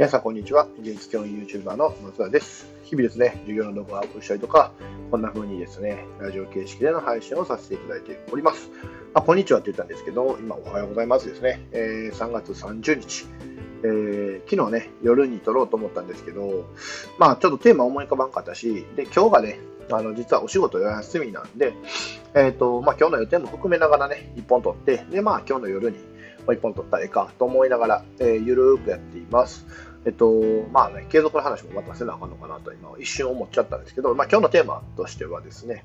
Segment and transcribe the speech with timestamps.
[0.00, 0.66] 皆さん、こんにちは。
[0.80, 2.66] 現実教員 YouTuber の松田です。
[2.84, 4.72] 日々ですね、授業の動画をアップしたりとか、
[5.10, 8.70] こんな風にですね、ラジオ形式での配信をさせていただいております。
[9.12, 11.60] あ、こんにちはって言ったんですけど、今おはようございますですね。
[11.72, 13.26] えー、3月30日。
[13.82, 16.64] えー、昨日ね、夜に撮ろうと思ったんですけど、
[17.18, 19.58] まあちょっとテーマ思い浮かばんかったし、で、今日がね、
[19.90, 21.74] あの、実はお仕事休みなんで、
[22.34, 25.98] えっ、ー、と、まあ今日の予定も含めながらね、1本撮って、で、まあ今日の夜に
[26.46, 29.89] 1本撮ったらええかと思いながら、えー、ゆるーくやっています。
[30.06, 30.32] えっと、
[30.72, 35.84] まあね、継続の話もまたせなあかんのかなと今一瞬思っちゃったんですけど、まあ今日のテーマとしてはですね、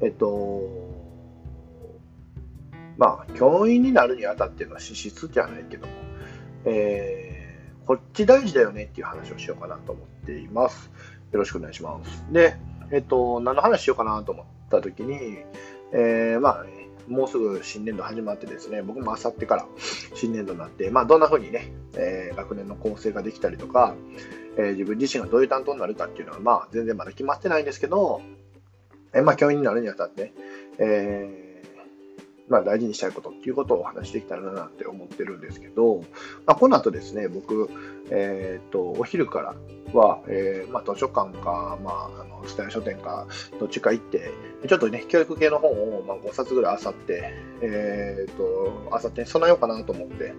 [0.00, 1.06] えっと、
[2.96, 5.92] まあ、教員になるにあたっての資質じゃないけども、
[6.64, 10.90] えー、こっち大事だよねっていう話をしようかなと思っています。
[11.32, 12.24] よろしくお願いします。
[12.32, 12.56] で、
[12.90, 15.38] えっと、何の話しようかなと思った時に、
[15.92, 16.64] えー、まあ、
[17.08, 19.66] もうすぐ新年度始まってですね、僕もあさってから
[20.14, 23.94] 新年度になって、まあ、どんな風にね、えー、学年の構成ができたりとか、
[24.56, 28.20] えー、自分自身がどういう担当になるかっていうのは、まあ、全然まだ決まってないんですけど、
[29.14, 30.32] えー、まあ、教員になるにあたって、
[30.78, 31.45] えー
[32.48, 36.04] まあ、大事にしたいことっていうことをお話しできたらなって思ってるんですけど、
[36.46, 37.68] まあ、この後ですね、僕、
[38.10, 39.54] えっ、と、お昼から
[39.92, 43.26] は、えー、まあ、図書館か、まあ、あの、スタイル書店か、
[43.58, 44.30] どっちか行って、
[44.68, 50.34] ちょっとね、教育系の本を、まあ、5冊ぐらい漁って、えっ、と、漁ってに備えようかなと思って、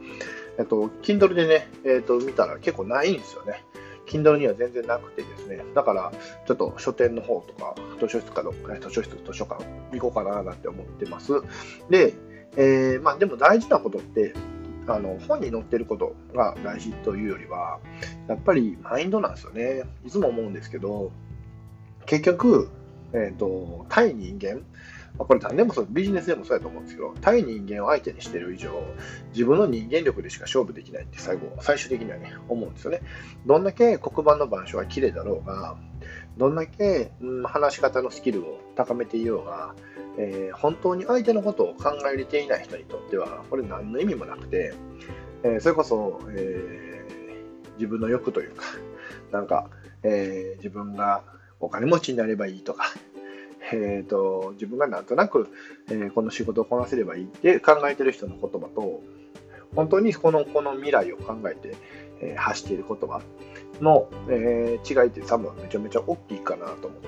[0.58, 3.66] えっ、と、Kindle でね、えっ、と、見たら結構ないんですよね。
[4.08, 6.12] Kindle には全然なくてですね、だから、
[6.48, 11.34] ちょっと書店の方とか、図書室かどっか、図書室、図書館行こうかななんて思ってます。
[11.90, 12.14] で、
[12.56, 14.34] えー、まあでも大事なことって、
[14.88, 17.80] あの本に載ってることが大事というよりは、
[18.28, 19.84] やっぱりマインドなんですよね。
[20.06, 21.12] いつも思うんですけど、
[22.06, 22.70] 結局、
[23.14, 24.62] えーと、対人間、
[25.18, 28.72] まあ、これ何でもそうビジネスでもそうやと思うんですけど、対人間を相手にしてる以上、
[29.34, 33.02] 自分の人間力でしか勝負できないって最後、最終的にはね、思うんですよね。
[33.46, 35.76] どんだけ黒板の板書が綺麗だろうが、
[36.38, 39.74] どんだけ、うん、話し方のスキルを高めていようが、
[40.20, 44.74] えー、本当に相手のことを考えれていない人にとっては、これ何の意味もなくて、
[45.44, 48.64] えー、それこそ、えー、自分の欲というか、
[49.32, 49.70] なんか、
[50.04, 51.24] え自分が
[51.60, 52.86] お金持ちになればいいとか、
[53.74, 55.50] えーと、自分がなんとなく、
[55.90, 59.02] えー、この仕事をこなせればいいって考えてる人の言葉と、
[59.76, 61.76] 本当にこのこの未来を考えて、
[62.22, 63.22] えー、発している言葉
[63.82, 67.08] の、えー、違いって多分めちゃめちゃ大きいかなと思って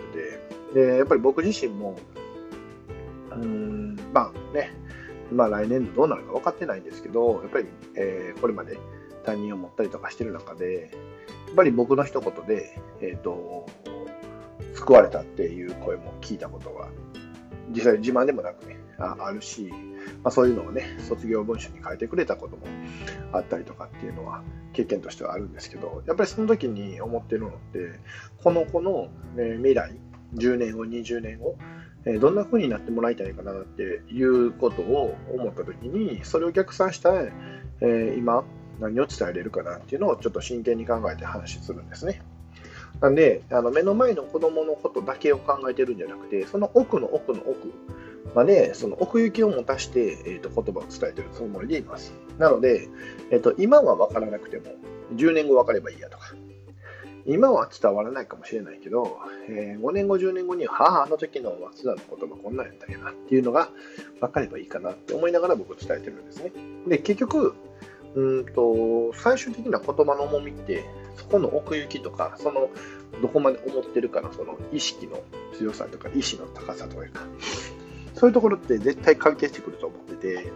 [0.74, 1.98] て、でやっぱり僕自身も、
[3.32, 4.72] うん、まあね、
[5.32, 7.66] まあ来年度どうなるか分かってないんですけど、やっぱり、
[7.96, 8.78] えー、これまで
[9.26, 10.92] 担任を持ったりとかしてる中で、
[11.48, 13.66] やっぱり僕の一言で、えっ、ー、と、
[14.80, 16.90] 救われたっていう声も聞いたことが、
[17.72, 19.70] 実際自慢でもなくね、ああるし、
[20.24, 22.66] まあ、そういうのをね、卒業文集に書いてくれたことも
[23.32, 28.00] あったりとかっていうのは経験としてはあるんですけど、やっぱりその時に思ってるのって、
[28.44, 29.96] この子の、ね、未来、
[30.36, 31.56] 10年後、20年後、
[32.06, 38.46] えどんな風になってもらいたいかなっていうことを思った時に、それを逆算した、えー、今、
[38.80, 42.22] 何を伝えれるかなっていうのをちょっと真剣に考えて話するんですね。
[43.02, 47.74] なんで、あの目の前の子供のことだけを考えてるんじゃなくて、その奥の奥の奥
[48.36, 52.14] まで、その奥行きを持たして、えーと、言葉を伝えてるつもりでいます。
[52.38, 52.90] なので、
[53.32, 54.66] えーと、今は分からなくても、
[55.16, 56.36] 10年後分かればいいやとか、
[57.26, 63.70] 今は伝わらないかもしれないけど、えー、5年後、10年後に、はあ、あの時の松田の言葉こんなんやったんやなっていうのが
[64.20, 66.52] 分かればいいかなって思いながら僕伝えてるんですね。
[66.88, 67.56] で、結局、
[68.16, 72.70] うんと最終的な言葉の重みってそこの奥行きとかその
[73.22, 75.22] どこまで思ってるかのその意識の
[75.58, 77.22] 強さとか意志の高さというか
[78.16, 80.52] そういうところって絶対関係してくると思ってて、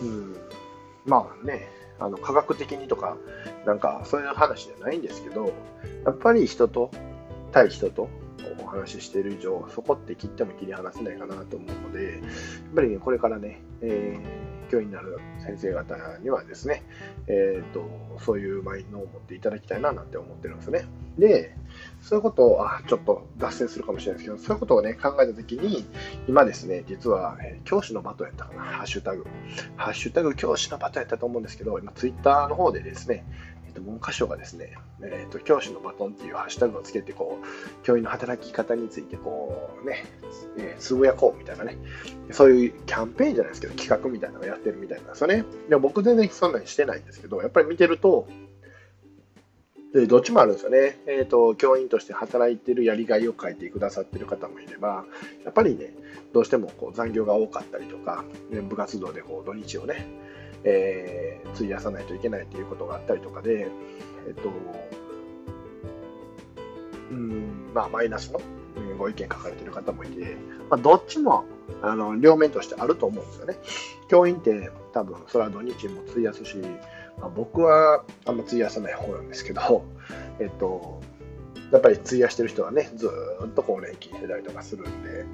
[0.00, 0.36] うん、
[1.04, 1.68] まあね
[1.98, 3.16] あの科学的にとか
[3.64, 5.52] なんかそういう話じゃないんですけど
[6.04, 6.90] やっぱり人と
[7.52, 8.08] 対人と
[8.62, 12.20] お話ししている以上そこって切っても切り離せないかなと思うのでやっ
[12.74, 16.82] ぱり、ね、これからね、えー教員になる先生方にはですね、
[17.26, 17.88] えーと、
[18.20, 20.86] そういうマインドを持っていただきたいななんて思ってるんですね。
[21.18, 21.56] で、
[22.00, 25.84] そういうことを、あちょっと脱線するかもしれないですけど、そういうことをね、考えたときに、
[26.28, 29.26] 今ですね、実は、え、教師のバトやったかな、ハッシュタグ。
[29.76, 33.24] ハッシュタグ教師のバトやったと思うんですけど、今、ツイッターの方でですね、
[33.76, 40.04] と、文科省がですね、えーと、教師のバトンっていうハッシュタグをつけて、こう、教員の働き方について、こう、ね、
[40.58, 41.78] えー、つぶやこうみたいなね、
[42.32, 45.44] そういうキャンペーンじゃないですけど、企画みたいなのをやってるみたいなんですよね。
[45.68, 48.26] でも僕全然そんなにしてないんですけど、やっぱり見てると、
[49.92, 51.54] でどっちもあるんですよね、えーと。
[51.54, 55.04] 教員として働いてるやりがいを書いてくださってる方もいれば、
[55.44, 55.94] やっぱりね、
[56.34, 58.24] どうしてもこう残業が多かったりとか、
[58.68, 60.06] 部活動でこう土日をね、
[60.66, 63.68] えー、費やさないといけないということがあったりとかで、
[64.26, 64.50] えっと、
[67.10, 68.40] うん、まあ、マイナスの
[68.98, 70.36] ご意見書かれてる方もいて、
[70.68, 71.44] まあ、どっちも
[71.82, 73.56] あの両面としてあると思うんですよね。
[74.08, 76.56] 教員って多分、それは土日も費やすし、
[77.20, 79.84] まあ、僕はあんま費やさない方なんですけど、
[80.40, 81.00] えっと、
[81.70, 83.08] やっぱり費やしてる人はね、ず
[83.44, 85.24] っとこう年金してたりとかするんで、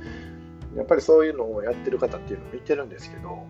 [0.77, 3.47] やっぱりそういうのをやってる方っていうのを見てるんですけど、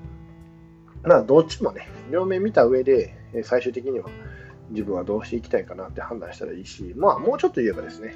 [1.05, 3.15] まあ、どっちもね、両面見た上で、
[3.45, 4.09] 最終的には
[4.71, 8.15] 自分はどうしていきたいかなって判断したらいいし、まあ、もうちょっと言えばですね、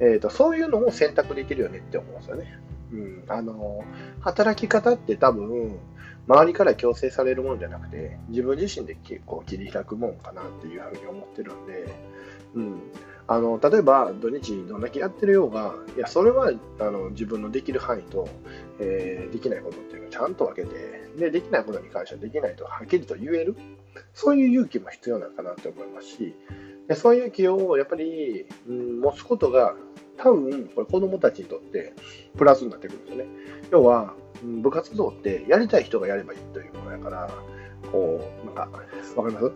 [0.00, 2.58] えーと、そういうのも選択できるよねって思うんですよね。
[2.92, 3.84] うん、あの
[4.20, 5.78] 働き方って多分、
[6.26, 11.94] 周りから強制されるものじゃなくて、自分自身で結構切り開くもんかなっていうふうに思ってるんで、
[12.54, 12.77] うん、
[13.30, 18.26] あの例えば土日どんだけやってるようが、いやそれはあの自分のできる範囲と、
[18.80, 23.54] えー、できないことっていうのをちゃんと分けてで、できないことに関してはできないとはっきりと言える、
[24.14, 26.34] そういう勇気も必要なのかなと思いますし、
[26.88, 29.74] でそういう勇気をやっぱり、うん、持つことが
[30.16, 31.92] 多分これ子どもたちにとって
[32.36, 33.30] プラスになってくるんですよね。
[33.70, 37.30] 要は、うん、部活動ってやりたい人がやればいいというものだから、
[37.92, 39.52] こう、なんか、わかります？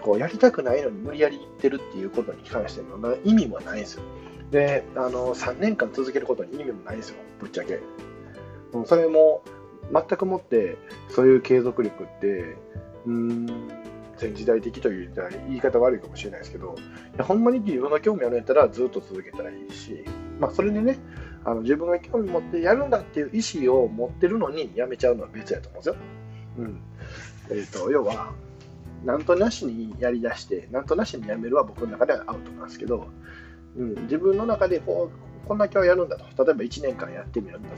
[0.00, 4.02] こうやりたくないのに無理やり言ってるっていうことに関しての意味もないですよ。
[4.50, 7.80] で、あの、3年間続けることに意味もないですよ、ぶっちゃけ。
[8.86, 9.42] それも、
[9.92, 10.76] 全くもって、
[11.08, 12.56] そういう継続力って、
[13.06, 13.46] うーん、
[14.16, 15.12] 全時代的という
[15.48, 16.76] 言い方悪いかもしれないですけど、
[17.14, 20.04] いやほんまに自分が興味あるんやったらずっと続けたらいいし、
[20.38, 20.98] まあ、それでね、
[21.44, 25.96] あの自分が興味持ってやるんだっていう意思を持ってるのにやめちゃうのは別やと思うんですよ。
[26.58, 26.80] うん。
[27.50, 28.34] えっ、ー、と、要は、
[29.04, 33.08] なんとなしにやりだして、なんとなしにやめるは僕の中ではアウトなんですけど、
[33.76, 35.10] うん、自分の中でこ
[35.44, 36.44] う、こんだけはやるんだと。
[36.44, 37.68] 例えば1年間やってみるんだ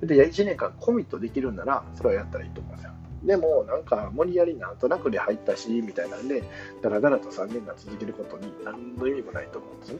[0.00, 0.06] と。
[0.06, 2.92] で、1年間コミットできるんなら、それはやったらいいと思うんですよ。
[3.24, 6.44] でも、なんか、無理やりなんとなくで入ったし、みたいなんで、
[6.82, 9.98] だらだらと3年間続けることに何の意味もないと思うんですね。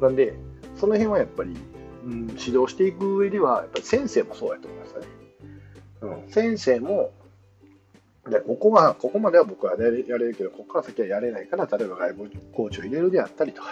[0.00, 0.34] なんで、
[0.76, 1.56] その辺はやっぱり、
[2.04, 5.06] うん、指導していく上では、やっぱり先生もそうやと思いますね。
[6.02, 7.12] うん、先生も、
[8.28, 13.70] で、ここは、ここまでは僕はやれるけど、ここから先はやれないから、例えば外部コーチを入れるであったりとか、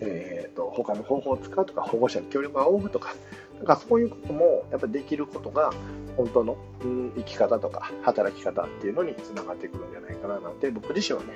[0.00, 3.14] えーと、他の方法を使うとか、保護者に協力を仰ぐとか、
[3.56, 5.72] なんかそういうこともやっぱりできることが、
[6.16, 11.32] 本当の、うん、生き方とか働き方っていうのにつながってくるんじゃないかななんて、僕自身はね、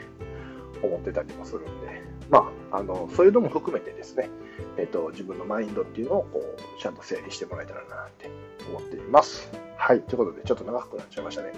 [0.83, 4.31] 思ってたりもするんで、まあ、あのそういうのも含めてですね、
[4.77, 8.31] えーと、自分のマインドっていうのをこうちゃんと整理してもらえたらなって
[8.69, 9.51] 思っています。
[9.77, 10.01] はい。
[10.03, 11.53] ということで、ちょっと長くなっちゃいましたね。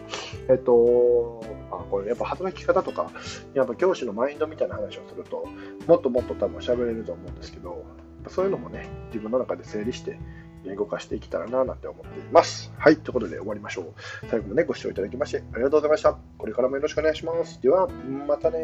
[0.48, 3.10] えっと、あこれやっぱ働き方とか、
[3.52, 5.46] やっぱ教師のマインドみたいな話をすると、
[5.86, 7.84] もっともっと多分喋れると思うんですけど、
[8.28, 10.18] そういうのもね、自分の中で整理して、
[10.64, 12.72] 言語化していけたらななんて思っています。
[12.78, 12.96] はい。
[12.96, 13.94] ということで終わりましょう。
[14.30, 16.16] 最後までご視聴いただきましてありがとうございました。
[16.38, 17.60] これからもよろしくお願いします。
[17.60, 17.88] では、
[18.26, 18.58] またね